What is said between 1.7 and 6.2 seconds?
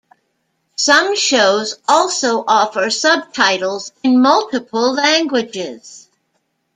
also offer subtitles in multiple languages.